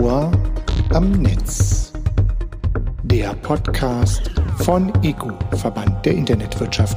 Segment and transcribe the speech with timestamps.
[0.00, 0.32] Ohr
[0.92, 1.92] am Netz.
[3.04, 6.96] Der Podcast von ECO, Verband der Internetwirtschaft.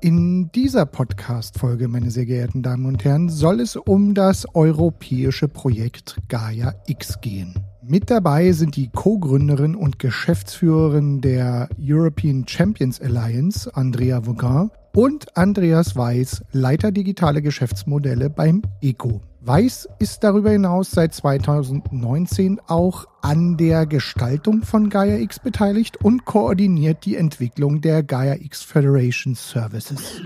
[0.00, 6.16] In dieser Podcast-Folge, meine sehr geehrten Damen und Herren, soll es um das europäische Projekt
[6.28, 7.54] Gaia X gehen.
[7.82, 15.96] Mit dabei sind die Co-Gründerin und Geschäftsführerin der European Champions Alliance, Andrea Vaughan, und Andreas
[15.96, 19.20] Weiß, Leiter digitale Geschäftsmodelle beim ECO.
[19.42, 26.26] Weiß ist darüber hinaus seit 2019 auch an der Gestaltung von Gaia X beteiligt und
[26.26, 30.20] koordiniert die Entwicklung der Gaia X Federation Services.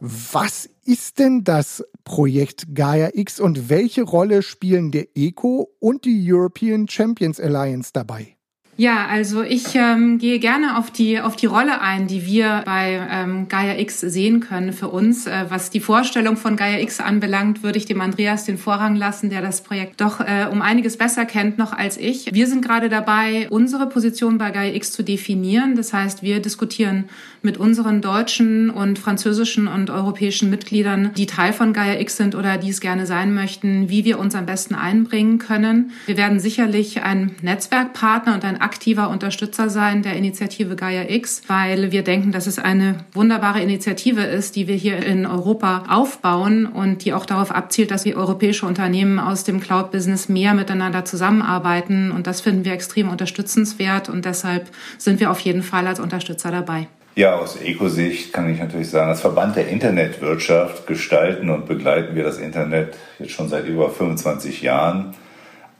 [0.00, 6.20] Was ist denn das Projekt Gaia X und welche Rolle spielen der ECO und die
[6.32, 8.33] European Champions Alliance dabei?
[8.76, 13.06] Ja, also ich ähm, gehe gerne auf die auf die Rolle ein, die wir bei
[13.10, 15.26] ähm, Gaia X sehen können für uns.
[15.26, 19.30] Äh, was die Vorstellung von Gaia X anbelangt, würde ich dem Andreas den Vorrang lassen,
[19.30, 22.34] der das Projekt doch äh, um einiges besser kennt noch als ich.
[22.34, 25.76] Wir sind gerade dabei, unsere Position bei Gaia X zu definieren.
[25.76, 27.04] Das heißt, wir diskutieren
[27.42, 32.58] mit unseren deutschen und französischen und europäischen Mitgliedern, die Teil von Gaia X sind oder
[32.58, 35.92] die es gerne sein möchten, wie wir uns am besten einbringen können.
[36.06, 41.92] Wir werden sicherlich ein Netzwerkpartner und ein aktiver Unterstützer sein der Initiative Gaia X, weil
[41.92, 47.04] wir denken, dass es eine wunderbare Initiative ist, die wir hier in Europa aufbauen und
[47.04, 52.10] die auch darauf abzielt, dass wir europäische Unternehmen aus dem Cloud-Business mehr miteinander zusammenarbeiten.
[52.10, 56.50] Und das finden wir extrem unterstützenswert und deshalb sind wir auf jeden Fall als Unterstützer
[56.50, 56.88] dabei.
[57.16, 62.24] Ja, aus Ökosicht kann ich natürlich sagen, als Verband der Internetwirtschaft gestalten und begleiten wir
[62.24, 65.14] das Internet jetzt schon seit über 25 Jahren.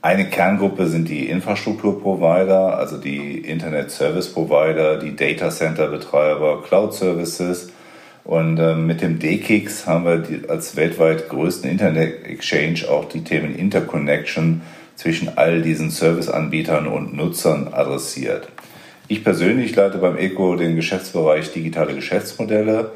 [0.05, 6.93] Eine Kerngruppe sind die Infrastrukturprovider, also die Internet Service Provider, die Data Center Betreiber, Cloud
[6.93, 7.71] Services.
[8.23, 13.25] Und äh, mit dem DKIX haben wir die, als weltweit größten Internet Exchange auch die
[13.25, 14.61] Themen Interconnection
[14.95, 18.51] zwischen all diesen Serviceanbietern und Nutzern adressiert.
[19.09, 22.91] Ich persönlich leite beim ECO den Geschäftsbereich digitale Geschäftsmodelle.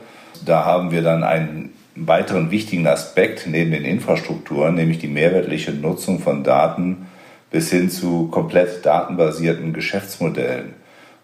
[0.45, 1.73] Da haben wir dann einen
[2.07, 7.07] weiteren wichtigen Aspekt neben den Infrastrukturen, nämlich die mehrwertliche Nutzung von Daten
[7.51, 10.75] bis hin zu komplett datenbasierten Geschäftsmodellen.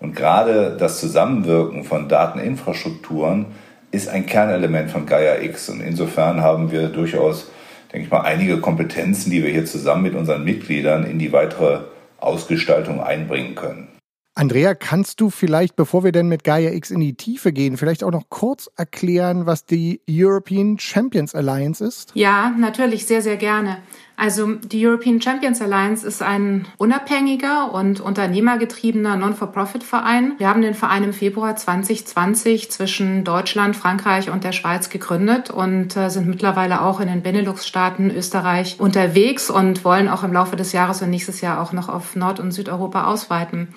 [0.00, 3.46] Und gerade das Zusammenwirken von Dateninfrastrukturen
[3.90, 5.68] ist ein Kernelement von Gaia X.
[5.68, 7.50] Und insofern haben wir durchaus,
[7.92, 11.80] denke ich mal, einige Kompetenzen, die wir hier zusammen mit unseren Mitgliedern in die weitere
[12.18, 13.93] Ausgestaltung einbringen können.
[14.36, 18.02] Andrea, kannst du vielleicht, bevor wir denn mit Gaia X in die Tiefe gehen, vielleicht
[18.02, 22.10] auch noch kurz erklären, was die European Champions Alliance ist?
[22.14, 23.78] Ja, natürlich, sehr, sehr gerne.
[24.16, 30.34] Also die European Champions Alliance ist ein unabhängiger und unternehmergetriebener Non-for-Profit-Verein.
[30.38, 35.96] Wir haben den Verein im Februar 2020 zwischen Deutschland, Frankreich und der Schweiz gegründet und
[35.96, 40.72] äh, sind mittlerweile auch in den Benelux-Staaten Österreich unterwegs und wollen auch im Laufe des
[40.72, 43.68] Jahres und nächstes Jahr auch noch auf Nord- und Südeuropa ausweiten.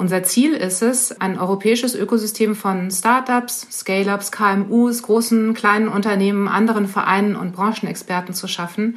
[0.00, 6.88] Unser Ziel ist es, ein europäisches Ökosystem von Startups, Scale-ups, KMUs, großen, kleinen Unternehmen, anderen
[6.88, 8.96] Vereinen und Branchenexperten zu schaffen,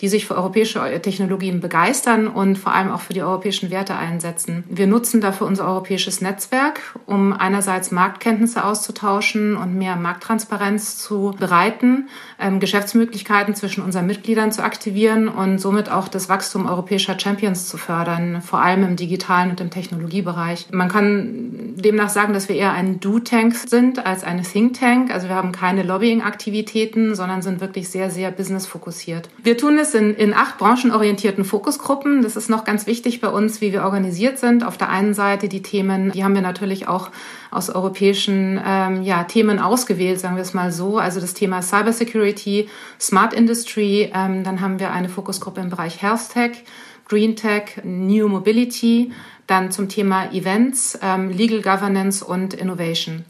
[0.00, 4.64] die sich für europäische Technologien begeistern und vor allem auch für die europäischen Werte einsetzen.
[4.68, 12.08] Wir nutzen dafür unser europäisches Netzwerk, um einerseits Marktkenntnisse auszutauschen und mehr Markttransparenz zu bereiten,
[12.38, 17.78] ähm, Geschäftsmöglichkeiten zwischen unseren Mitgliedern zu aktivieren und somit auch das Wachstum europäischer Champions zu
[17.78, 20.66] fördern, vor allem im digitalen und im Technologiebereich.
[20.72, 25.12] Man kann demnach sagen, dass wir eher ein Do-Tank sind als eine Think-Tank.
[25.12, 29.28] Also wir haben keine Lobbying-Aktivitäten, sondern sind wirklich sehr, sehr business-fokussiert.
[29.42, 32.22] Wir tun es es in, in acht branchenorientierten Fokusgruppen.
[32.22, 34.64] Das ist noch ganz wichtig bei uns, wie wir organisiert sind.
[34.64, 37.10] Auf der einen Seite die Themen, die haben wir natürlich auch
[37.50, 40.98] aus europäischen ähm, ja, Themen ausgewählt, sagen wir es mal so.
[40.98, 42.68] Also das Thema Cybersecurity,
[43.00, 44.10] Smart Industry.
[44.14, 46.64] Ähm, dann haben wir eine Fokusgruppe im Bereich Health Tech,
[47.08, 49.12] Green Tech, New Mobility.
[49.46, 53.24] Dann zum Thema Events, ähm, Legal Governance und Innovation.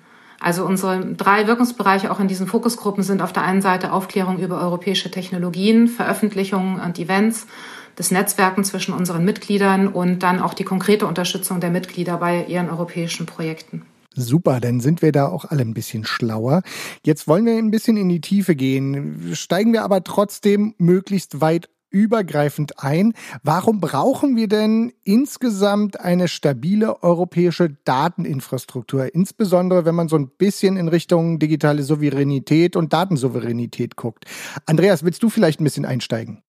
[0.47, 4.61] Also unsere drei Wirkungsbereiche auch in diesen Fokusgruppen sind auf der einen Seite Aufklärung über
[4.61, 7.49] europäische Technologien, Veröffentlichungen und Events,
[7.97, 12.71] das Netzwerken zwischen unseren Mitgliedern und dann auch die konkrete Unterstützung der Mitglieder bei ihren
[12.71, 13.83] europäischen Projekten.
[14.15, 16.63] Super, dann sind wir da auch alle ein bisschen schlauer.
[17.05, 19.33] Jetzt wollen wir ein bisschen in die Tiefe gehen.
[19.35, 23.15] Steigen wir aber trotzdem möglichst weit übergreifend ein.
[23.43, 29.15] Warum brauchen wir denn insgesamt eine stabile europäische Dateninfrastruktur?
[29.15, 34.27] Insbesondere, wenn man so ein bisschen in Richtung digitale Souveränität und Datensouveränität guckt.
[34.67, 36.43] Andreas, willst du vielleicht ein bisschen einsteigen?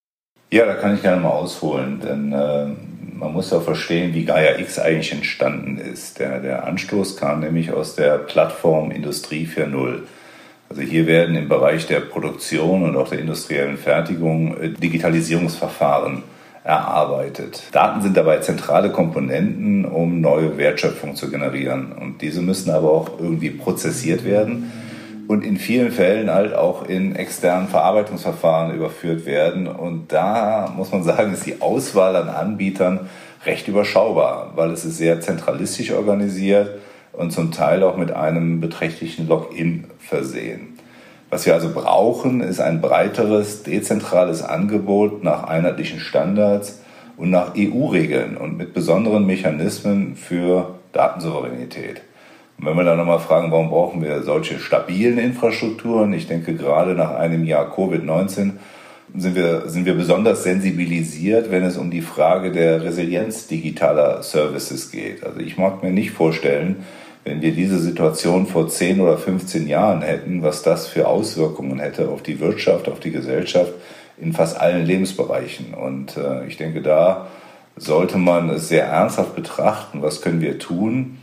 [0.49, 2.67] Ja, da kann ich gerne mal ausholen, denn äh,
[3.13, 6.19] man muss ja verstehen, wie Gaia X eigentlich entstanden ist.
[6.19, 10.03] Der, der Anstoß kam nämlich aus der Plattform Industrie 4.0.
[10.69, 16.23] Also hier werden im Bereich der Produktion und auch der industriellen Fertigung äh, Digitalisierungsverfahren
[16.63, 17.63] erarbeitet.
[17.71, 21.93] Daten sind dabei zentrale Komponenten, um neue Wertschöpfung zu generieren.
[21.93, 24.71] Und diese müssen aber auch irgendwie prozessiert werden
[25.27, 29.67] und in vielen Fällen halt auch in externen Verarbeitungsverfahren überführt werden.
[29.67, 33.09] Und da muss man sagen, ist die Auswahl an Anbietern
[33.45, 36.71] recht überschaubar, weil es ist sehr zentralistisch organisiert
[37.17, 40.77] und zum Teil auch mit einem beträchtlichen Login versehen.
[41.29, 46.81] Was wir also brauchen, ist ein breiteres, dezentrales Angebot nach einheitlichen Standards
[47.17, 52.01] und nach EU-Regeln und mit besonderen Mechanismen für Datensouveränität.
[52.57, 56.13] Und wenn wir dann nochmal fragen, warum brauchen wir solche stabilen Infrastrukturen?
[56.13, 58.51] Ich denke, gerade nach einem Jahr Covid-19
[59.15, 64.91] sind wir, sind wir besonders sensibilisiert, wenn es um die Frage der Resilienz digitaler Services
[64.91, 65.23] geht.
[65.23, 66.85] Also ich mag mir nicht vorstellen,
[67.27, 72.07] wenn wir diese Situation vor 10 oder 15 Jahren hätten, was das für Auswirkungen hätte
[72.07, 73.73] auf die Wirtschaft, auf die Gesellschaft
[74.17, 75.73] in fast allen Lebensbereichen.
[75.73, 77.27] Und äh, ich denke, da
[77.75, 81.17] sollte man es sehr ernsthaft betrachten, was können wir tun,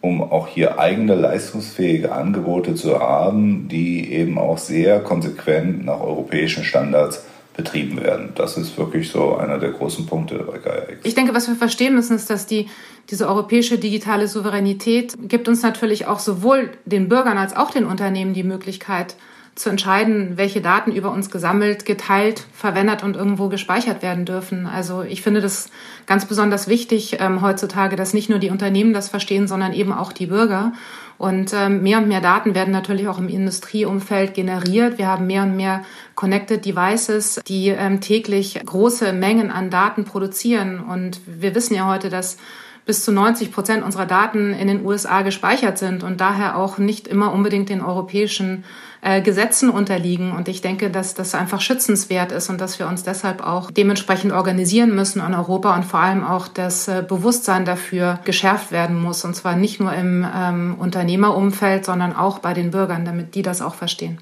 [0.00, 6.64] um auch hier eigene leistungsfähige Angebote zu haben, die eben auch sehr konsequent nach europäischen
[6.64, 7.26] Standards
[7.62, 8.32] betrieben werden.
[8.36, 11.04] Das ist wirklich so einer der großen Punkte bei GaiaX.
[11.04, 12.68] Ich denke, was wir verstehen müssen, ist, dass die,
[13.10, 18.32] diese europäische digitale Souveränität gibt uns natürlich auch sowohl den Bürgern als auch den Unternehmen
[18.32, 19.14] die Möglichkeit,
[19.54, 24.66] zu entscheiden, welche Daten über uns gesammelt, geteilt, verwendet und irgendwo gespeichert werden dürfen.
[24.66, 25.70] Also ich finde das
[26.06, 30.12] ganz besonders wichtig ähm, heutzutage, dass nicht nur die Unternehmen das verstehen, sondern eben auch
[30.12, 30.72] die Bürger.
[31.18, 34.96] Und ähm, mehr und mehr Daten werden natürlich auch im Industrieumfeld generiert.
[34.96, 40.80] Wir haben mehr und mehr Connected Devices, die ähm, täglich große Mengen an Daten produzieren.
[40.80, 42.38] Und wir wissen ja heute, dass
[42.90, 47.06] bis zu 90 Prozent unserer Daten in den USA gespeichert sind und daher auch nicht
[47.06, 48.64] immer unbedingt den europäischen
[49.00, 50.32] äh, Gesetzen unterliegen.
[50.32, 54.32] Und ich denke, dass das einfach schützenswert ist und dass wir uns deshalb auch dementsprechend
[54.32, 59.24] organisieren müssen in Europa und vor allem auch das äh, Bewusstsein dafür geschärft werden muss.
[59.24, 63.62] Und zwar nicht nur im ähm, Unternehmerumfeld, sondern auch bei den Bürgern, damit die das
[63.62, 64.18] auch verstehen.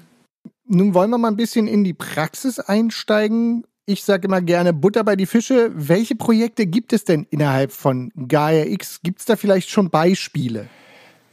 [0.67, 3.63] Nun wollen wir mal ein bisschen in die Praxis einsteigen.
[3.91, 5.71] Ich sage immer gerne Butter bei die Fische.
[5.73, 8.99] Welche Projekte gibt es denn innerhalb von Gaia X?
[9.01, 10.67] Gibt es da vielleicht schon Beispiele?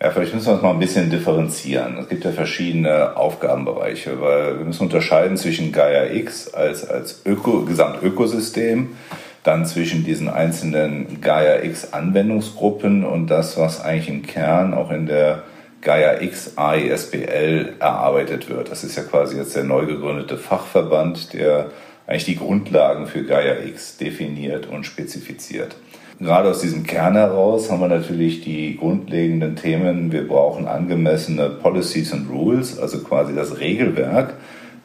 [0.00, 1.98] Ja, vielleicht müssen wir uns mal ein bisschen differenzieren.
[1.98, 7.66] Es gibt ja verschiedene Aufgabenbereiche, weil wir müssen unterscheiden zwischen Gaia X als, als Öko,
[7.66, 8.96] Gesamtökosystem,
[9.44, 15.04] dann zwischen diesen einzelnen Gaia X Anwendungsgruppen und das, was eigentlich im Kern auch in
[15.04, 15.42] der
[15.82, 18.70] Gaia X AISBL erarbeitet wird.
[18.70, 21.70] Das ist ja quasi jetzt der neu gegründete Fachverband, der
[22.06, 25.76] eigentlich die Grundlagen für Gaia X definiert und spezifiziert.
[26.18, 30.12] Gerade aus diesem Kern heraus haben wir natürlich die grundlegenden Themen.
[30.12, 34.34] Wir brauchen angemessene Policies and Rules, also quasi das Regelwerk,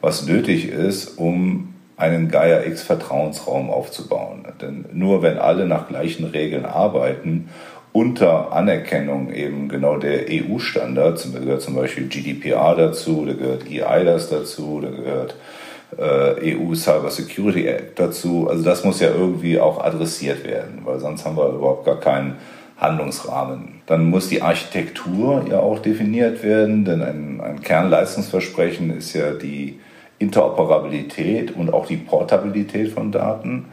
[0.02, 4.44] was nötig ist, um einen Gaia X Vertrauensraum aufzubauen.
[4.60, 7.48] Denn nur wenn alle nach gleichen Regeln arbeiten,
[7.92, 14.30] unter Anerkennung eben genau der EU-Standards, da gehört zum Beispiel GDPR dazu, da gehört EIDAS
[14.30, 15.36] dazu, da gehört
[15.98, 18.48] äh, EU Cyber Security Act dazu.
[18.48, 22.36] Also das muss ja irgendwie auch adressiert werden, weil sonst haben wir überhaupt gar keinen
[22.78, 23.80] Handlungsrahmen.
[23.86, 29.78] Dann muss die Architektur ja auch definiert werden, denn ein, ein Kernleistungsversprechen ist ja die
[30.18, 33.66] Interoperabilität und auch die Portabilität von Daten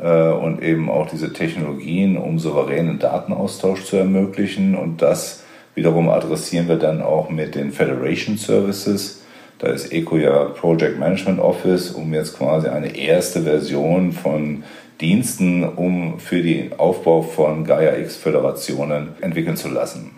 [0.00, 4.74] äh, und eben auch diese Technologien, um souveränen Datenaustausch zu ermöglichen.
[4.74, 5.44] Und das
[5.74, 9.22] wiederum adressieren wir dann auch mit den Federation Services
[9.58, 14.64] da ist ECO ja Project Management Office, um jetzt quasi eine erste Version von
[15.00, 20.12] Diensten, um für den Aufbau von Gaia X Föderationen entwickeln zu lassen.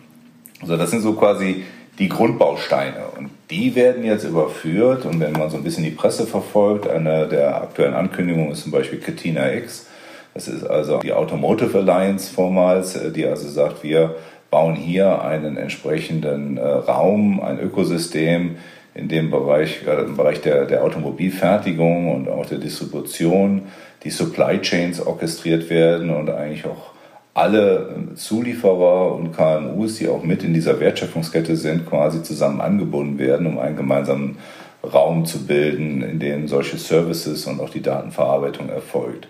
[0.61, 1.64] Also das sind so quasi
[1.99, 6.26] die Grundbausteine und die werden jetzt überführt und wenn man so ein bisschen die Presse
[6.26, 9.87] verfolgt, eine der aktuellen Ankündigungen ist zum Beispiel Katina X.
[10.35, 14.14] Das ist also die Automotive Alliance vormals, die also sagt, wir
[14.50, 18.57] bauen hier einen entsprechenden äh, Raum, ein Ökosystem,
[18.99, 23.62] in dem Bereich, gerade im Bereich der, der Automobilfertigung und auch der Distribution,
[24.02, 26.93] die Supply Chains orchestriert werden und eigentlich auch
[27.33, 33.47] alle Zulieferer und KMUs, die auch mit in dieser Wertschöpfungskette sind, quasi zusammen angebunden werden,
[33.47, 34.38] um einen gemeinsamen
[34.83, 39.28] Raum zu bilden, in dem solche Services und auch die Datenverarbeitung erfolgt.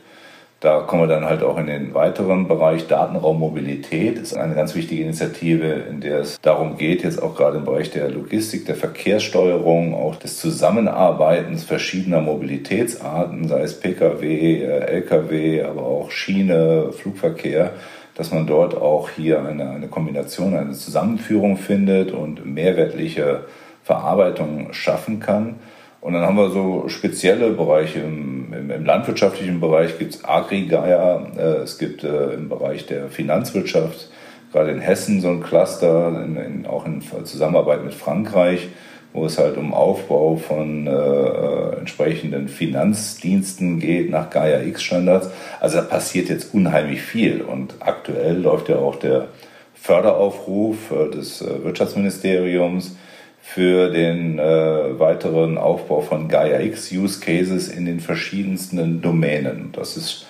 [0.61, 4.17] Da kommen wir dann halt auch in den weiteren Bereich Datenraummobilität.
[4.17, 7.65] Das ist eine ganz wichtige Initiative, in der es darum geht, jetzt auch gerade im
[7.65, 15.63] Bereich der Logistik, der Verkehrssteuerung, auch des Zusammenarbeitens verschiedener Mobilitätsarten, sei es Pkw, äh, Lkw,
[15.63, 17.75] aber auch Schiene, Flugverkehr,
[18.17, 23.45] dass man dort auch hier eine, eine Kombination, eine Zusammenführung findet und mehrwertliche
[23.85, 25.61] Verarbeitung schaffen kann.
[26.09, 27.99] Und dann haben wir so spezielle Bereiche.
[27.99, 33.11] Im, im, im landwirtschaftlichen Bereich gibt es Agri-Gaia, äh, es gibt äh, im Bereich der
[33.11, 34.09] Finanzwirtschaft,
[34.51, 38.69] gerade in Hessen so ein Cluster, in, in, auch in Zusammenarbeit mit Frankreich,
[39.13, 45.29] wo es halt um Aufbau von äh, äh entsprechenden Finanzdiensten geht nach Gaia X-Standards.
[45.61, 47.43] Also da passiert jetzt unheimlich viel.
[47.43, 49.29] Und aktuell läuft ja auch der
[49.75, 52.97] Förderaufruf äh, des äh, Wirtschaftsministeriums
[53.41, 59.71] für den äh, weiteren Aufbau von Gaia X Use Cases in den verschiedensten Domänen.
[59.73, 60.27] Das ist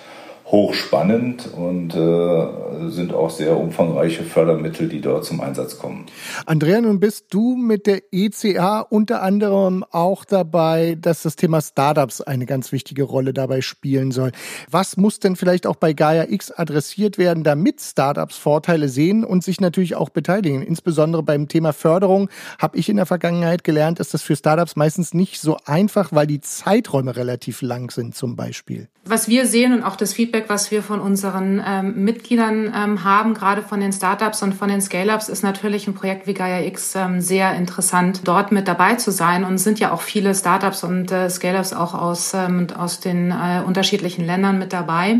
[0.51, 6.05] hochspannend und äh, sind auch sehr umfangreiche Fördermittel, die dort zum Einsatz kommen.
[6.45, 12.21] Andrea, nun bist du mit der ECA unter anderem auch dabei, dass das Thema Startups
[12.21, 14.31] eine ganz wichtige Rolle dabei spielen soll.
[14.71, 19.43] Was muss denn vielleicht auch bei Gaia X adressiert werden, damit Startups Vorteile sehen und
[19.43, 20.63] sich natürlich auch beteiligen?
[20.63, 25.13] Insbesondere beim Thema Förderung habe ich in der Vergangenheit gelernt, ist das für Startups meistens
[25.13, 28.87] nicht so einfach, weil die Zeiträume relativ lang sind zum Beispiel.
[29.05, 33.03] Was wir sehen und auch das Feedback Feedback, was wir von unseren ähm, Mitgliedern ähm,
[33.03, 36.65] haben, gerade von den Startups und von den Scale-Ups, ist natürlich ein Projekt wie Gaia
[36.65, 39.43] X ähm, sehr interessant, dort mit dabei zu sein.
[39.43, 43.61] Und sind ja auch viele Startups und äh, Scale-Ups auch aus, ähm, aus den äh,
[43.65, 45.19] unterschiedlichen Ländern mit dabei.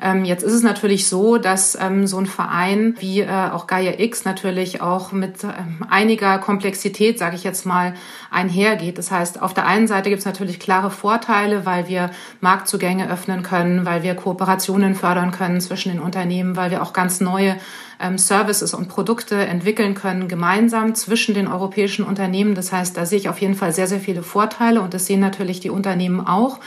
[0.00, 3.98] Ähm, jetzt ist es natürlich so, dass ähm, so ein Verein wie äh, auch Gaia
[3.98, 7.94] X natürlich auch mit ähm, einiger Komplexität, sage ich jetzt mal,
[8.30, 8.98] einhergeht.
[8.98, 13.42] Das heißt, auf der einen Seite gibt es natürlich klare Vorteile, weil wir Marktzugänge öffnen
[13.42, 17.56] können, weil wir Kooperationen fördern können zwischen den Unternehmen, weil wir auch ganz neue
[17.98, 22.54] ähm, Services und Produkte entwickeln können, gemeinsam zwischen den europäischen Unternehmen.
[22.54, 25.20] Das heißt, da sehe ich auf jeden Fall sehr, sehr viele Vorteile und das sehen
[25.20, 26.60] natürlich die Unternehmen auch.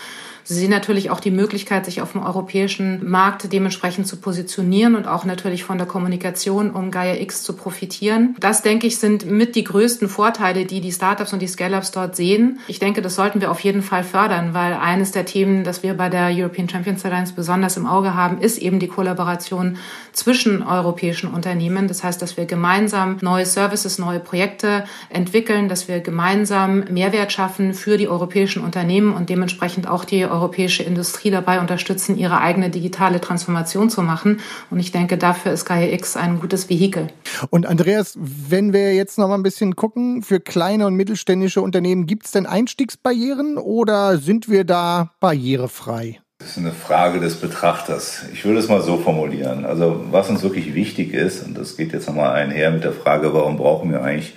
[0.43, 5.07] Sie sehen natürlich auch die Möglichkeit, sich auf dem europäischen Markt dementsprechend zu positionieren und
[5.07, 8.36] auch natürlich von der Kommunikation um Gaia X zu profitieren.
[8.39, 12.15] Das, denke ich, sind mit die größten Vorteile, die die Startups und die Scale-Ups dort
[12.15, 12.60] sehen.
[12.67, 15.93] Ich denke, das sollten wir auf jeden Fall fördern, weil eines der Themen, das wir
[15.93, 19.77] bei der European Champions Alliance besonders im Auge haben, ist eben die Kollaboration
[20.12, 21.88] zwischen europäischen Unternehmen.
[21.88, 27.74] Das heißt, dass wir gemeinsam neue Services, neue Projekte entwickeln, dass wir gemeinsam Mehrwert schaffen
[27.74, 33.21] für die europäischen Unternehmen und dementsprechend auch die europäische Industrie dabei unterstützen, ihre eigene digitale
[33.21, 34.39] Transformation zu machen.
[34.69, 37.07] Und ich denke, dafür ist Gaia X ein gutes Vehikel.
[37.50, 42.05] Und Andreas, wenn wir jetzt noch mal ein bisschen gucken, für kleine und mittelständische Unternehmen,
[42.05, 46.19] gibt es denn Einstiegsbarrieren oder sind wir da barrierefrei?
[46.39, 48.23] Das ist eine Frage des Betrachters.
[48.33, 49.63] Ich würde es mal so formulieren.
[49.63, 53.31] Also was uns wirklich wichtig ist, und das geht jetzt nochmal einher mit der Frage,
[53.33, 54.33] warum brauchen wir eigentlich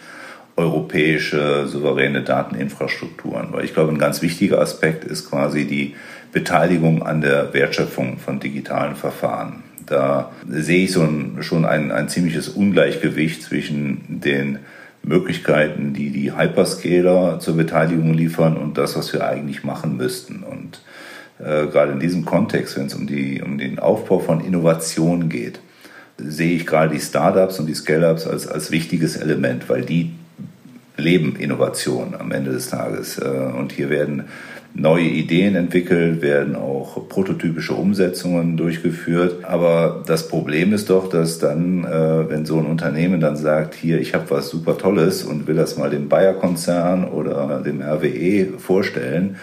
[0.56, 3.48] europäische souveräne Dateninfrastrukturen.
[3.52, 5.94] Weil ich glaube, ein ganz wichtiger Aspekt ist quasi die
[6.32, 9.64] Beteiligung an der Wertschöpfung von digitalen Verfahren.
[9.86, 14.60] Da sehe ich so ein, schon ein, ein ziemliches Ungleichgewicht zwischen den
[15.02, 20.42] Möglichkeiten, die die Hyperscaler zur Beteiligung liefern und das, was wir eigentlich machen müssten.
[20.42, 20.80] Und
[21.38, 25.60] äh, gerade in diesem Kontext, wenn es um, die, um den Aufbau von Innovation geht,
[26.16, 30.12] sehe ich gerade die Startups und die Scale-ups als, als wichtiges Element, weil die
[30.96, 33.18] leben Innovation am Ende des Tages.
[33.18, 34.24] Äh, und hier werden
[34.74, 39.44] neue Ideen entwickelt, werden auch prototypische Umsetzungen durchgeführt.
[39.44, 44.00] Aber das Problem ist doch, dass dann, äh, wenn so ein Unternehmen dann sagt, hier,
[44.00, 49.36] ich habe was super Tolles und will das mal dem Bayer-Konzern oder dem RWE vorstellen,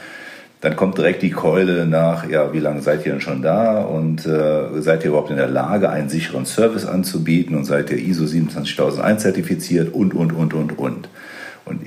[0.60, 4.28] dann kommt direkt die Keule nach, ja, wie lange seid ihr denn schon da und
[4.28, 8.28] äh, seid ihr überhaupt in der Lage, einen sicheren Service anzubieten und seid ihr ISO
[8.28, 11.10] 27001 zertifiziert und, und, und, und, und.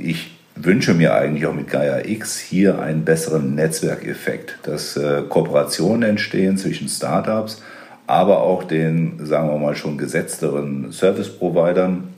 [0.06, 6.02] Ich wünsche mir eigentlich auch mit Gaia X hier einen besseren Netzwerkeffekt, dass äh, Kooperationen
[6.02, 7.62] entstehen zwischen Startups,
[8.06, 12.08] aber auch den, sagen wir mal, schon gesetzteren Service-Providern,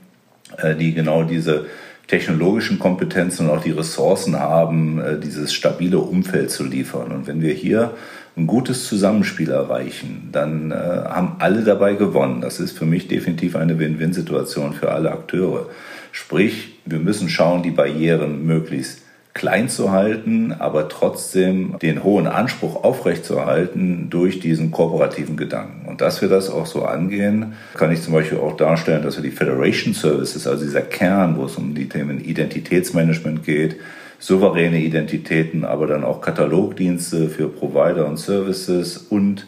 [0.57, 1.67] äh, die genau diese
[2.09, 7.13] technologischen Kompetenzen und auch die Ressourcen haben, äh, dieses stabile Umfeld zu liefern.
[7.13, 7.93] Und wenn wir hier
[8.37, 12.43] ein gutes Zusammenspiel erreichen, dann haben alle dabei gewonnen.
[12.43, 15.71] Das ist für mich definitiv eine Win-Win-Situation für alle Akteure.
[16.17, 19.03] Sprich, wir müssen schauen, die Barrieren möglichst
[19.35, 25.87] klein zu halten, aber trotzdem den hohen Anspruch aufrechtzuerhalten durch diesen kooperativen Gedanken.
[25.87, 29.23] Und dass wir das auch so angehen, kann ich zum Beispiel auch darstellen, dass wir
[29.23, 33.77] die Federation Services, also dieser Kern, wo es um die Themen Identitätsmanagement geht,
[34.19, 39.47] souveräne Identitäten, aber dann auch Katalogdienste für Provider und Services und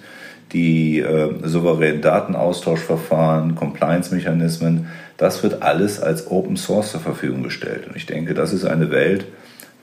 [0.52, 7.86] die äh, souveränen Datenaustauschverfahren, Compliance-Mechanismen, das wird alles als Open Source zur Verfügung gestellt.
[7.88, 9.26] Und ich denke, das ist eine Welt,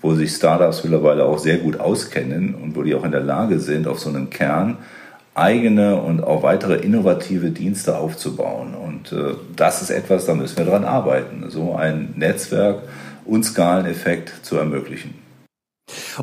[0.01, 3.59] wo sich Startups mittlerweile auch sehr gut auskennen und wo die auch in der Lage
[3.59, 4.77] sind, auf so einem Kern
[5.35, 8.73] eigene und auch weitere innovative Dienste aufzubauen.
[8.73, 11.45] Und äh, das ist etwas, da müssen wir dran arbeiten.
[11.49, 12.83] So ein Netzwerk
[13.25, 15.24] und Skaleneffekt zu ermöglichen.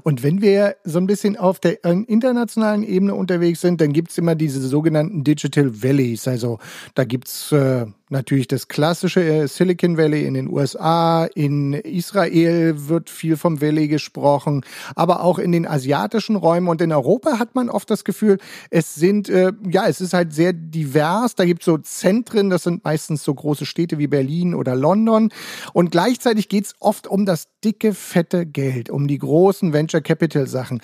[0.02, 4.35] Und wenn wir so ein bisschen auf der internationalen Ebene unterwegs sind, dann gibt's immer
[4.35, 6.26] diese sogenannten Digital Valleys.
[6.26, 6.59] Also
[6.95, 13.11] da gibt's äh, natürlich das klassische äh, Silicon Valley in den USA, in Israel wird
[13.11, 14.64] viel vom Valley gesprochen,
[14.95, 18.38] aber auch in den asiatischen Räumen und in Europa hat man oft das Gefühl,
[18.71, 21.35] es sind, äh, ja, es ist halt sehr divers.
[21.35, 25.31] Da gibt's so Zentren, das sind meistens so große Städte wie Berlin oder London.
[25.73, 29.19] Und gleichzeitig geht's oft um das dicke, fette Geld, um die
[29.52, 30.80] großen Venture Capital Sachen.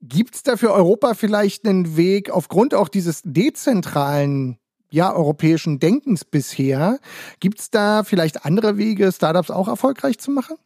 [0.00, 4.58] Gibt's da für Europa vielleicht einen Weg, aufgrund auch dieses dezentralen
[4.92, 6.98] ja, europäischen Denkens bisher.
[7.40, 10.56] Gibt es da vielleicht andere Wege, Startups auch erfolgreich zu machen?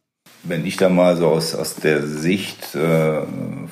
[0.43, 3.21] Wenn ich da mal so aus, aus der Sicht äh,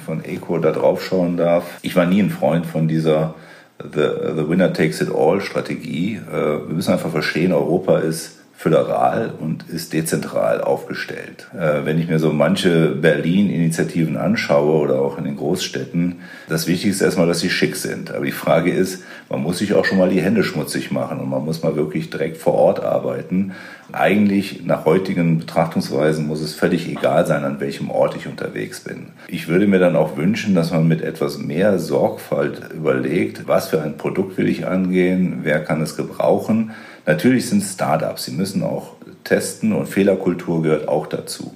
[0.05, 3.36] von Eco da drauf schauen darf, ich war nie ein Freund von dieser
[3.79, 6.15] The, the Winner Takes It All Strategie.
[6.15, 11.50] Äh, wir müssen einfach verstehen, Europa ist föderal und ist dezentral aufgestellt.
[11.53, 17.03] Äh, wenn ich mir so manche Berlin-Initiativen anschaue oder auch in den Großstädten, das Wichtigste
[17.03, 18.12] ist erstmal, dass sie schick sind.
[18.12, 21.29] Aber die Frage ist, man muss sich auch schon mal die Hände schmutzig machen und
[21.29, 23.51] man muss mal wirklich direkt vor Ort arbeiten.
[23.93, 29.07] Eigentlich nach heutigen Betrachtungsweisen muss es völlig egal sein, an welchem Ort ich unterwegs bin.
[29.27, 33.81] Ich würde mir dann auch wünschen, dass man mit etwas mehr Sorgfalt überlegt, was für
[33.81, 36.71] ein Produkt will ich angehen, wer kann es gebrauchen
[37.05, 41.53] Natürlich sind Startups, sie müssen auch testen und Fehlerkultur gehört auch dazu.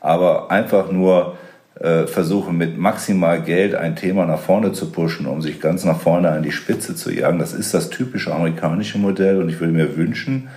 [0.00, 1.38] Aber einfach nur
[1.80, 5.98] äh, versuchen, mit maximal Geld ein Thema nach vorne zu pushen, um sich ganz nach
[5.98, 9.72] vorne an die Spitze zu jagen, das ist das typische amerikanische Modell und ich würde
[9.72, 10.48] mir wünschen,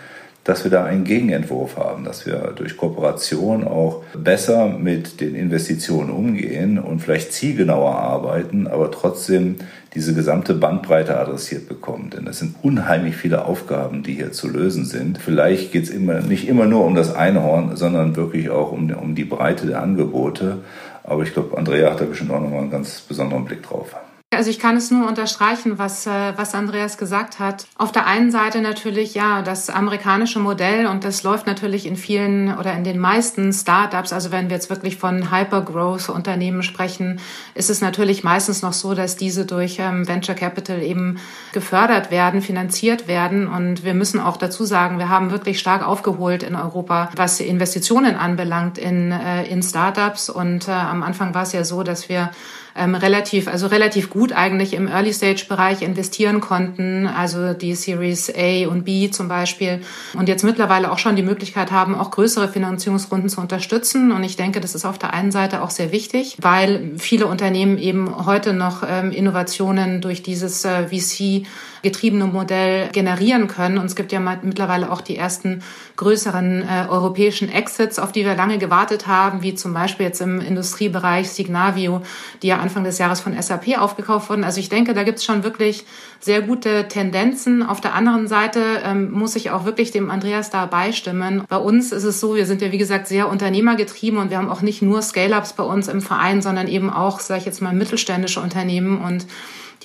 [0.45, 6.11] dass wir da einen Gegenentwurf haben, dass wir durch Kooperation auch besser mit den Investitionen
[6.11, 9.55] umgehen und vielleicht zielgenauer arbeiten, aber trotzdem
[9.95, 12.11] diese gesamte Bandbreite adressiert bekommen.
[12.11, 15.17] Denn es sind unheimlich viele Aufgaben, die hier zu lösen sind.
[15.17, 19.15] Vielleicht geht es immer, nicht immer nur um das Einhorn, sondern wirklich auch um, um
[19.15, 20.59] die Breite der Angebote.
[21.03, 23.95] Aber ich glaube, Andrea hat da bestimmt auch nochmal einen ganz besonderen Blick drauf.
[24.35, 27.65] Also ich kann es nur unterstreichen, was, äh, was Andreas gesagt hat.
[27.77, 32.57] Auf der einen Seite natürlich, ja, das amerikanische Modell und das läuft natürlich in vielen
[32.57, 34.13] oder in den meisten Startups.
[34.13, 37.19] Also wenn wir jetzt wirklich von Hypergrowth-Unternehmen sprechen,
[37.53, 41.19] ist es natürlich meistens noch so, dass diese durch ähm, Venture Capital eben
[41.53, 43.47] gefördert werden, finanziert werden.
[43.47, 48.15] Und wir müssen auch dazu sagen, wir haben wirklich stark aufgeholt in Europa, was Investitionen
[48.15, 50.29] anbelangt in, äh, in Startups.
[50.29, 52.31] Und äh, am Anfang war es ja so, dass wir
[52.75, 58.83] ähm, relativ, also relativ gut eigentlich im Early-Stage-Bereich investieren konnten, also die Series A und
[58.83, 59.81] B zum Beispiel.
[60.13, 64.11] Und jetzt mittlerweile auch schon die Möglichkeit haben, auch größere Finanzierungsrunden zu unterstützen.
[64.11, 67.77] Und ich denke, das ist auf der einen Seite auch sehr wichtig, weil viele Unternehmen
[67.77, 71.47] eben heute noch ähm, Innovationen durch dieses äh, VC
[71.85, 73.77] getriebene Modell generieren können.
[73.77, 75.61] Und es gibt ja mittlerweile auch die ersten
[75.97, 80.41] größeren äh, europäischen Exits, auf die wir lange gewartet haben, wie zum Beispiel jetzt im
[80.41, 82.01] Industriebereich Signavio,
[82.41, 84.43] die ja Anfang des Jahres von SAP aufgekauft wurden.
[84.43, 85.85] Also ich denke, da gibt es schon wirklich
[86.19, 87.61] sehr gute Tendenzen.
[87.61, 91.43] Auf der anderen Seite ähm, muss ich auch wirklich dem Andreas da beistimmen.
[91.47, 94.49] Bei uns ist es so, wir sind ja wie gesagt sehr unternehmergetrieben und wir haben
[94.49, 97.73] auch nicht nur Scale-ups bei uns im Verein, sondern eben auch, sage ich jetzt mal,
[97.73, 99.27] mittelständische Unternehmen und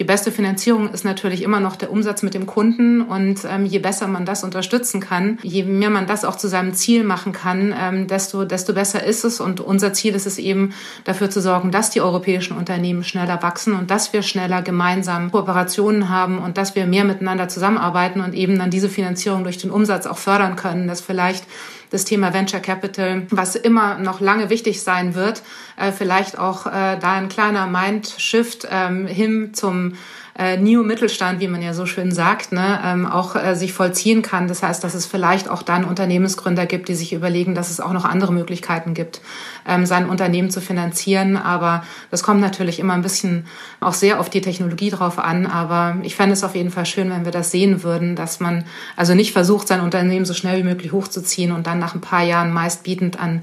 [0.00, 3.80] die beste Finanzierung ist natürlich immer noch der Umsatz mit dem Kunden und ähm, je
[3.80, 7.74] besser man das unterstützen kann, je mehr man das auch zu seinem Ziel machen kann,
[7.78, 9.40] ähm, desto, desto besser ist es.
[9.40, 10.72] Und unser Ziel ist es eben,
[11.04, 16.08] dafür zu sorgen, dass die europäischen Unternehmen schneller wachsen und dass wir schneller gemeinsam Kooperationen
[16.08, 20.06] haben und dass wir mehr miteinander zusammenarbeiten und eben dann diese Finanzierung durch den Umsatz
[20.06, 21.44] auch fördern können, dass vielleicht
[21.90, 25.42] das Thema Venture Capital, was immer noch lange wichtig sein wird,
[25.76, 29.94] äh, vielleicht auch äh, da ein kleiner Mindshift ähm, hin zum
[30.40, 34.48] äh, Neo-Mittelstand, wie man ja so schön sagt, ne, ähm, auch äh, sich vollziehen kann.
[34.48, 37.92] Das heißt, dass es vielleicht auch dann Unternehmensgründer gibt, die sich überlegen, dass es auch
[37.92, 39.20] noch andere Möglichkeiten gibt,
[39.68, 41.36] ähm, sein Unternehmen zu finanzieren.
[41.36, 43.44] Aber das kommt natürlich immer ein bisschen
[43.80, 45.46] auch sehr auf die Technologie drauf an.
[45.46, 48.64] Aber ich fände es auf jeden Fall schön, wenn wir das sehen würden, dass man
[48.96, 52.22] also nicht versucht, sein Unternehmen so schnell wie möglich hochzuziehen und dann nach ein paar
[52.22, 53.42] Jahren meistbietend an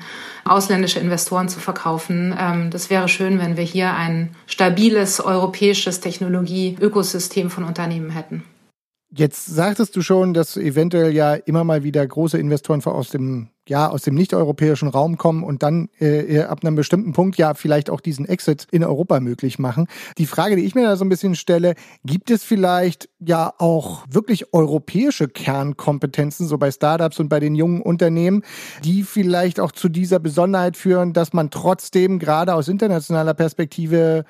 [0.49, 2.35] ausländische Investoren zu verkaufen.
[2.39, 5.99] Ähm, das wäre schön, wenn wir hier ein stabiles europäisches
[6.87, 8.43] Technologie-Ökosystem von Unternehmen hätten.
[9.09, 13.89] Jetzt sagtest du schon, dass eventuell ja immer mal wieder große Investoren aus dem ja
[13.89, 18.01] aus dem nicht-europäischen Raum kommen und dann äh, ab einem bestimmten Punkt ja vielleicht auch
[18.01, 19.87] diesen Exit in Europa möglich machen.
[20.17, 24.05] Die Frage, die ich mir da so ein bisschen stelle, gibt es vielleicht ja auch
[24.09, 28.43] wirklich europäische Kernkompetenzen so bei Startups und bei den jungen Unternehmen,
[28.83, 34.25] die vielleicht auch zu dieser Besonderheit führen, dass man trotzdem gerade aus internationaler Perspektive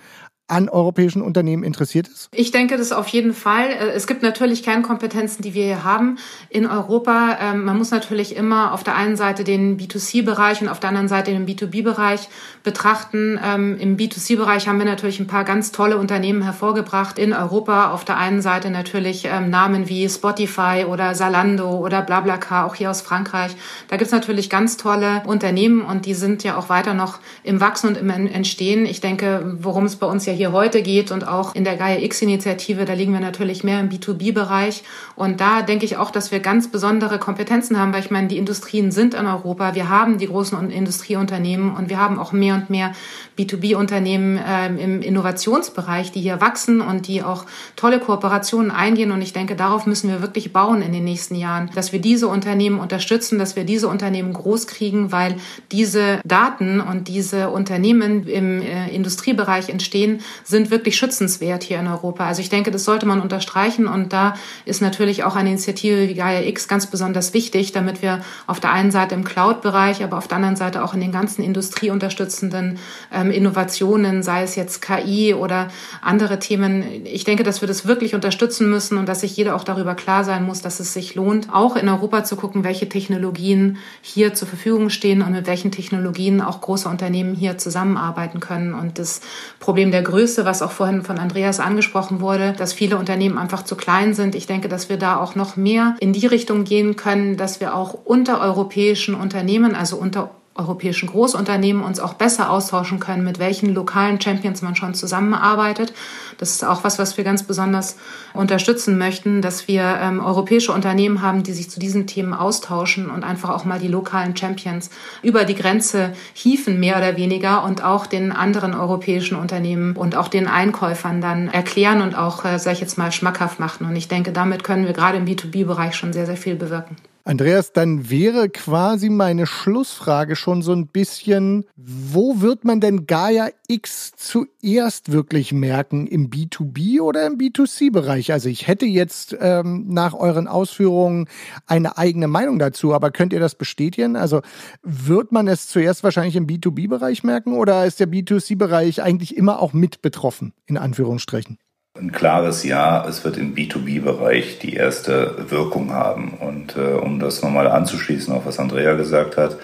[0.47, 2.29] an europäischen Unternehmen interessiert ist?
[2.31, 3.69] Ich denke das auf jeden Fall.
[3.69, 6.17] Äh, es gibt natürlich Kernkompetenzen, die wir hier haben
[6.49, 7.37] in Europa.
[7.41, 11.09] Ähm, man muss natürlich immer auf der einen Seite den B2C-Bereich und auf der anderen
[11.09, 12.29] Seite den B2B-Bereich
[12.63, 13.39] betrachten.
[13.43, 17.91] Ähm, Im B2C-Bereich haben wir natürlich ein paar ganz tolle Unternehmen hervorgebracht in Europa.
[17.91, 22.89] Auf der einen Seite natürlich ähm, Namen wie Spotify oder Salando oder BlaBlaCar, auch hier
[22.89, 23.51] aus Frankreich.
[23.89, 27.59] Da gibt es natürlich ganz tolle Unternehmen und die sind ja auch weiter noch im
[27.59, 28.85] Wachsen und im Entstehen.
[28.85, 31.99] Ich denke, worum es bei uns ja hier heute geht und auch in der Gaia
[31.99, 34.83] X-Initiative, da liegen wir natürlich mehr im B2B-Bereich.
[35.15, 38.37] Und da denke ich auch, dass wir ganz besondere Kompetenzen haben, weil ich meine, die
[38.37, 39.75] Industrien sind in Europa.
[39.75, 42.93] Wir haben die großen Industrieunternehmen und wir haben auch mehr und mehr
[43.37, 47.45] B2B-Unternehmen äh, im Innovationsbereich, die hier wachsen und die auch
[47.75, 49.11] tolle Kooperationen eingehen.
[49.11, 52.27] Und ich denke, darauf müssen wir wirklich bauen in den nächsten Jahren, dass wir diese
[52.27, 55.35] Unternehmen unterstützen, dass wir diese Unternehmen groß kriegen, weil
[55.71, 62.25] diese Daten und diese Unternehmen im äh, Industriebereich entstehen, sind wirklich schützenswert hier in Europa.
[62.25, 64.35] Also ich denke, das sollte man unterstreichen und da
[64.65, 68.71] ist natürlich auch eine Initiative wie Gaia X ganz besonders wichtig, damit wir auf der
[68.71, 72.79] einen Seite im Cloud-Bereich, aber auf der anderen Seite auch in den ganzen industrieunterstützenden
[73.13, 75.69] ähm, Innovationen, sei es jetzt KI oder
[76.01, 79.63] andere Themen, ich denke, dass wir das wirklich unterstützen müssen und dass sich jeder auch
[79.63, 83.77] darüber klar sein muss, dass es sich lohnt, auch in Europa zu gucken, welche Technologien
[84.01, 88.73] hier zur Verfügung stehen und mit welchen Technologien auch große Unternehmen hier zusammenarbeiten können.
[88.73, 89.21] Und das
[89.59, 93.75] Problem der Größe, was auch vorhin von Andreas angesprochen wurde, dass viele Unternehmen einfach zu
[93.75, 94.33] klein sind.
[94.33, 97.75] Ich denke, dass wir da auch noch mehr in die Richtung gehen können, dass wir
[97.75, 103.73] auch unter europäischen Unternehmen, also unter europäischen Großunternehmen uns auch besser austauschen können, mit welchen
[103.73, 105.93] lokalen Champions man schon zusammenarbeitet.
[106.37, 107.97] Das ist auch was, was wir ganz besonders
[108.33, 113.23] unterstützen möchten, dass wir ähm, europäische Unternehmen haben, die sich zu diesen Themen austauschen und
[113.23, 114.89] einfach auch mal die lokalen Champions
[115.21, 120.27] über die Grenze hieven, mehr oder weniger, und auch den anderen europäischen Unternehmen und auch
[120.27, 123.87] den Einkäufern dann erklären und auch, äh, sag ich jetzt mal, schmackhaft machen.
[123.87, 126.97] Und ich denke, damit können wir gerade im B2B-Bereich schon sehr, sehr viel bewirken.
[127.27, 133.49] Andreas, dann wäre quasi meine Schlussfrage schon so ein bisschen, wo wird man denn Gaia
[133.67, 136.07] X zuerst wirklich merken?
[136.07, 138.31] Im B2B oder im B2C-Bereich?
[138.31, 141.27] Also ich hätte jetzt ähm, nach euren Ausführungen
[141.65, 144.15] eine eigene Meinung dazu, aber könnt ihr das bestätigen?
[144.15, 144.41] Also
[144.81, 149.73] wird man es zuerst wahrscheinlich im B2B-Bereich merken oder ist der B2C-Bereich eigentlich immer auch
[149.73, 151.57] mit betroffen, in Anführungsstrichen?
[151.99, 156.33] Ein klares Ja, es wird im B2B-Bereich die erste Wirkung haben.
[156.39, 159.57] Und äh, um das nochmal anzuschließen, auf was Andrea gesagt hat,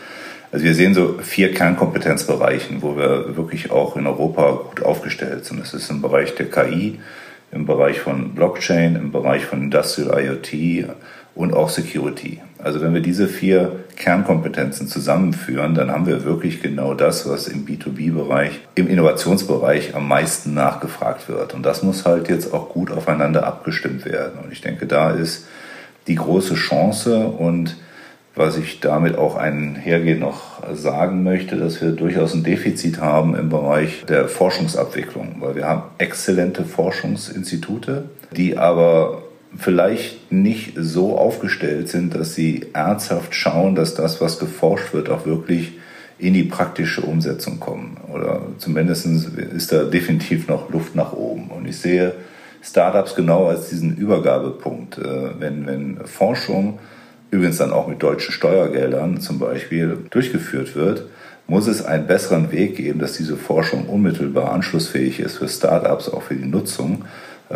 [0.52, 5.60] also wir sehen so vier Kernkompetenzbereichen, wo wir wirklich auch in Europa gut aufgestellt sind.
[5.60, 7.00] Das ist im Bereich der KI,
[7.52, 10.90] im Bereich von Blockchain, im Bereich von Industrial IoT
[11.36, 12.42] und auch Security.
[12.64, 17.66] Also wenn wir diese vier Kernkompetenzen zusammenführen, dann haben wir wirklich genau das, was im
[17.66, 21.54] B2B-Bereich, im Innovationsbereich am meisten nachgefragt wird.
[21.54, 24.40] Und das muss halt jetzt auch gut aufeinander abgestimmt werden.
[24.44, 25.48] Und ich denke, da ist
[26.08, 27.78] die große Chance und
[28.36, 33.50] was ich damit auch einhergehend noch sagen möchte, dass wir durchaus ein Defizit haben im
[33.50, 39.23] Bereich der Forschungsabwicklung, weil wir haben exzellente Forschungsinstitute, die aber
[39.58, 45.26] vielleicht nicht so aufgestellt sind, dass sie ernsthaft schauen, dass das, was geforscht wird, auch
[45.26, 45.74] wirklich
[46.18, 47.98] in die praktische Umsetzung kommen.
[48.12, 51.50] Oder zumindest ist da definitiv noch Luft nach oben.
[51.50, 52.14] Und ich sehe
[52.62, 54.98] Startups genau als diesen Übergabepunkt.
[54.98, 56.80] Äh, wenn, wenn Forschung,
[57.30, 61.06] übrigens dann auch mit deutschen Steuergeldern zum Beispiel, durchgeführt wird,
[61.46, 66.24] muss es einen besseren Weg geben, dass diese Forschung unmittelbar anschlussfähig ist für Startups, auch
[66.24, 67.04] für die Nutzung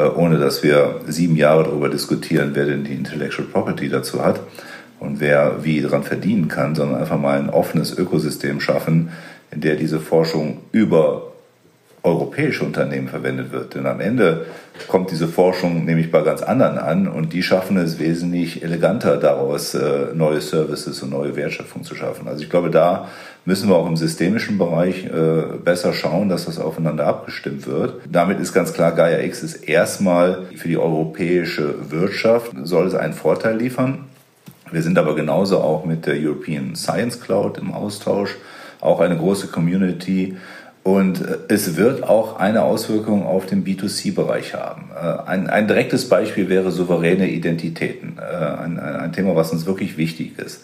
[0.03, 4.39] ohne dass wir sieben Jahre darüber diskutieren, wer denn die Intellectual Property dazu hat
[4.99, 9.09] und wer wie daran verdienen kann, sondern einfach mal ein offenes Ökosystem schaffen,
[9.51, 11.31] in der diese Forschung über
[12.07, 13.75] europäische Unternehmen verwendet wird.
[13.75, 14.45] Denn am Ende
[14.87, 19.73] kommt diese Forschung nämlich bei ganz anderen an und die schaffen es wesentlich eleganter daraus,
[19.73, 22.27] äh, neue Services und neue Wertschöpfung zu schaffen.
[22.27, 23.07] Also ich glaube, da
[23.45, 28.01] müssen wir auch im systemischen Bereich äh, besser schauen, dass das aufeinander abgestimmt wird.
[28.09, 33.13] Damit ist ganz klar, Gaia X ist erstmal für die europäische Wirtschaft, soll es einen
[33.13, 34.05] Vorteil liefern.
[34.71, 38.35] Wir sind aber genauso auch mit der European Science Cloud im Austausch,
[38.81, 40.35] auch eine große Community,
[40.87, 44.89] und äh, es wird auch eine Auswirkung auf den B2C-Bereich haben.
[44.95, 48.17] Äh, ein, ein, direktes Beispiel wäre souveräne Identitäten.
[48.17, 50.63] Äh, ein, ein, Thema, was uns wirklich wichtig ist.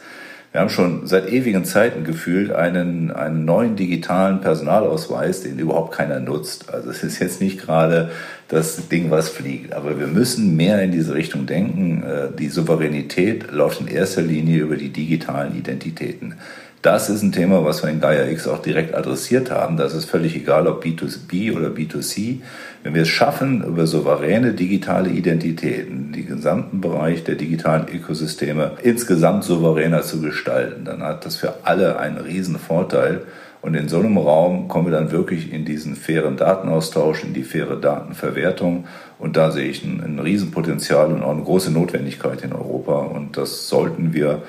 [0.54, 6.22] Wir haben schon seit ewigen Zeiten gefühlt einen, einen neuen digitalen Personalausweis, den überhaupt keiner
[6.22, 6.74] nutzt.
[6.74, 8.10] Also es ist jetzt nicht gerade
[8.48, 9.74] das Ding, was fliegt.
[9.74, 12.04] Aber wir müssen mehr in diese Richtung denken.
[12.38, 16.36] Die Souveränität läuft in erster Linie über die digitalen Identitäten.
[16.84, 19.78] Das ist ein Thema, was wir in Gaia X auch direkt adressiert haben.
[19.78, 22.41] Das ist völlig egal, ob B2B oder B2C.
[22.84, 29.46] Wenn wir es schaffen, über souveräne digitale Identitäten den gesamten Bereich der digitalen Ökosysteme insgesamt
[29.46, 33.22] souveräner zu gestalten, dann hat das für alle einen riesen Vorteil.
[33.62, 37.43] Und in so einem Raum kommen wir dann wirklich in diesen fairen Datenaustausch, in die
[37.43, 38.88] faire Datenverwertung.
[39.19, 42.98] Und da sehe ich ein, ein Riesenpotenzial und auch eine große Notwendigkeit in Europa.
[42.98, 44.41] Und das sollten wir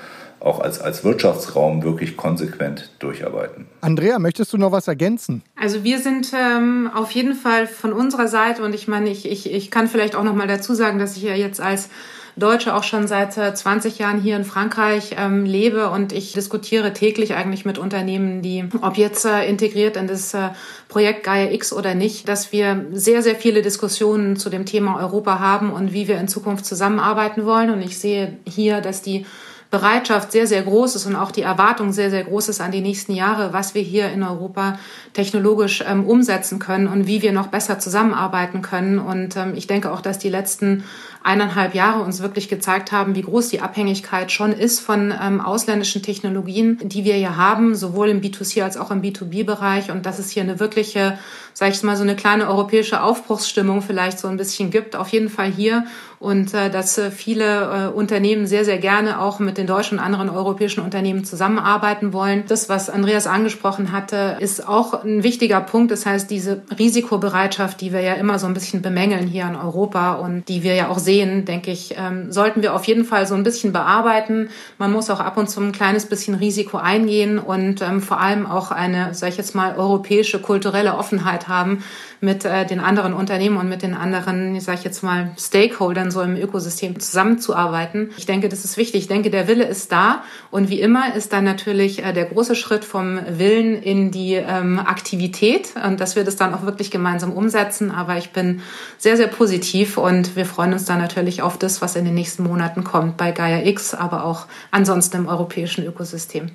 [0.44, 3.66] auch als, als Wirtschaftsraum wirklich konsequent durcharbeiten.
[3.80, 5.42] Andrea, möchtest du noch was ergänzen?
[5.56, 9.50] Also wir sind ähm, auf jeden Fall von unserer Seite und ich meine, ich, ich,
[9.52, 11.88] ich kann vielleicht auch noch mal dazu sagen, dass ich ja jetzt als
[12.36, 16.92] Deutsche auch schon seit 20 äh, Jahren hier in Frankreich ähm, lebe und ich diskutiere
[16.92, 20.48] täglich eigentlich mit Unternehmen, die, ob jetzt äh, integriert in das äh,
[20.88, 25.38] Projekt Gaia X oder nicht, dass wir sehr, sehr viele Diskussionen zu dem Thema Europa
[25.38, 27.70] haben und wie wir in Zukunft zusammenarbeiten wollen.
[27.70, 29.26] Und ich sehe hier, dass die
[29.74, 32.80] Bereitschaft sehr, sehr groß ist und auch die Erwartung sehr, sehr groß ist an die
[32.80, 34.78] nächsten Jahre, was wir hier in Europa
[35.14, 39.00] technologisch ähm, umsetzen können und wie wir noch besser zusammenarbeiten können.
[39.00, 40.84] Und ähm, ich denke auch, dass die letzten
[41.24, 46.02] eineinhalb Jahre uns wirklich gezeigt haben, wie groß die Abhängigkeit schon ist von ähm, ausländischen
[46.02, 49.90] Technologien, die wir hier haben, sowohl im B2C als auch im B2B-Bereich.
[49.90, 51.18] Und dass es hier eine wirkliche,
[51.52, 54.94] sage ich mal, so eine kleine europäische Aufbruchsstimmung vielleicht so ein bisschen gibt.
[54.94, 55.84] Auf jeden Fall hier.
[56.24, 60.04] Und äh, dass äh, viele äh, Unternehmen sehr, sehr gerne auch mit den deutschen und
[60.04, 62.44] anderen europäischen Unternehmen zusammenarbeiten wollen.
[62.48, 65.90] Das, was Andreas angesprochen hatte, ist auch ein wichtiger Punkt.
[65.90, 70.14] Das heißt, diese Risikobereitschaft, die wir ja immer so ein bisschen bemängeln hier in Europa
[70.14, 73.34] und die wir ja auch sehen, denke ich, ähm, sollten wir auf jeden Fall so
[73.34, 74.48] ein bisschen bearbeiten.
[74.78, 78.46] Man muss auch ab und zu ein kleines bisschen Risiko eingehen und ähm, vor allem
[78.46, 81.84] auch eine, sag ich jetzt mal, europäische kulturelle Offenheit haben,
[82.20, 86.22] mit äh, den anderen Unternehmen und mit den anderen, sage ich jetzt mal, Stakeholdern so
[86.22, 88.10] im Ökosystem zusammenzuarbeiten.
[88.16, 89.02] Ich denke, das ist wichtig.
[89.02, 92.54] Ich denke, der Wille ist da und wie immer ist dann natürlich äh, der große
[92.54, 97.32] Schritt vom Willen in die ähm, Aktivität und dass wir das dann auch wirklich gemeinsam
[97.32, 97.90] umsetzen.
[97.90, 98.60] Aber ich bin
[98.98, 102.42] sehr, sehr positiv und wir freuen uns dann natürlich auf das, was in den nächsten
[102.42, 106.50] Monaten kommt bei Gaia X, aber auch ansonsten im europäischen Ökosystem.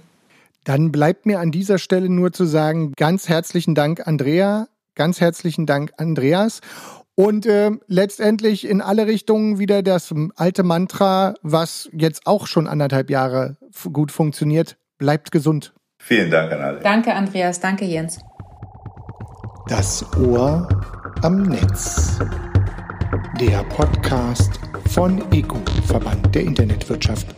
[0.63, 4.67] Dann bleibt mir an dieser Stelle nur zu sagen, ganz herzlichen Dank, Andrea,
[4.99, 6.59] Ganz herzlichen Dank, Andreas.
[7.15, 13.09] Und äh, letztendlich in alle Richtungen wieder das alte Mantra, was jetzt auch schon anderthalb
[13.09, 13.55] Jahre
[13.93, 14.75] gut funktioniert.
[14.97, 15.73] Bleibt gesund.
[16.01, 16.79] Vielen Dank an alle.
[16.81, 17.61] Danke, Andreas.
[17.61, 18.19] Danke, Jens.
[19.69, 20.67] Das Ohr
[21.21, 22.19] am Netz.
[23.39, 24.59] Der Podcast
[24.89, 27.33] von ECO, Verband der Internetwirtschaft.